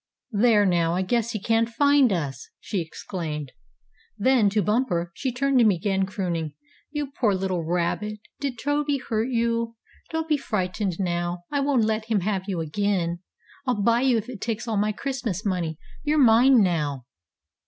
"There, 0.31 0.65
now 0.65 0.95
I 0.95 1.03
guess 1.03 1.29
he 1.29 1.39
can't 1.39 1.69
find 1.69 2.11
us!" 2.11 2.49
she 2.59 2.81
exclaimed. 2.81 3.51
Then 4.17 4.49
to 4.49 4.63
Bumper, 4.63 5.11
she 5.13 5.31
turned 5.31 5.59
and 5.59 5.69
began 5.69 6.07
crooning: 6.07 6.55
"You 6.89 7.11
poor 7.11 7.35
little 7.35 7.63
rabbit! 7.63 8.17
Did 8.39 8.57
Toby 8.57 8.97
hurt 8.97 9.29
you? 9.29 9.75
Don't 10.09 10.27
be 10.27 10.37
frightened 10.37 10.99
now. 10.99 11.43
I 11.51 11.59
won't 11.59 11.83
let 11.85 12.05
him 12.05 12.21
have 12.21 12.45
you 12.49 12.61
again. 12.61 13.19
I'll 13.67 13.83
buy 13.83 14.01
you 14.01 14.17
if 14.17 14.27
it 14.27 14.41
takes 14.41 14.67
all 14.67 14.75
my 14.75 14.91
Christmas 14.91 15.45
money. 15.45 15.77
You're 16.03 16.17
mine 16.17 16.63
now!" 16.63 17.05